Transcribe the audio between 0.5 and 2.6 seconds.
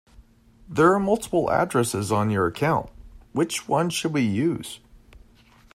There are multiple addresses on your